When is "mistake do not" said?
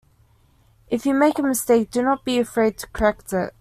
1.43-2.25